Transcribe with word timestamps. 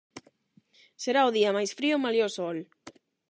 Será 1.03 1.21
o 1.29 1.33
día 1.37 1.55
máis 1.57 1.71
frío 1.77 1.97
malia 2.03 2.29
o 2.29 2.33
sol. 2.37 2.57